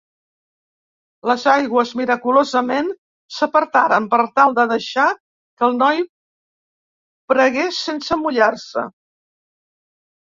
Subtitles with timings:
[1.31, 2.89] Les aigües, miraculosament,
[3.35, 6.03] s'apartaren per tal de deixar que el noi
[7.35, 8.89] pregués sense mullar-se.